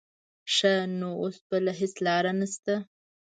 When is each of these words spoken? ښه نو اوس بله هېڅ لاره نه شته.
ښه 0.55 0.73
نو 0.99 1.09
اوس 1.21 1.37
بله 1.49 1.71
هېڅ 1.79 1.93
لاره 2.05 2.31
نه 2.39 2.47
شته. 2.53 2.75